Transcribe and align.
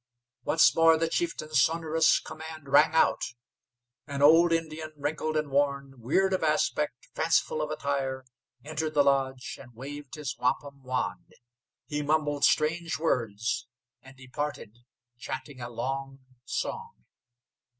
Once 0.43 0.75
more 0.75 0.97
the 0.97 1.07
chieftain's 1.07 1.61
sonorous 1.61 2.19
command 2.19 2.67
rang 2.67 2.95
out. 2.95 3.21
An 4.07 4.23
old 4.23 4.51
Indian, 4.51 4.91
wrinkled 4.95 5.37
and 5.37 5.51
worn, 5.51 6.01
weird 6.01 6.33
of 6.33 6.43
aspect, 6.43 7.09
fanciful 7.13 7.61
of 7.61 7.69
attire, 7.69 8.25
entered 8.65 8.95
the 8.95 9.03
lodge 9.03 9.59
and 9.61 9.75
waved 9.75 10.15
his 10.15 10.35
wampum 10.39 10.81
wand. 10.81 11.35
He 11.85 12.01
mumbled 12.01 12.45
strange 12.45 12.97
words, 12.97 13.67
and 14.01 14.17
departed 14.17 14.75
chanting 15.19 15.61
a 15.61 15.69
long 15.69 16.17
song. 16.45 17.03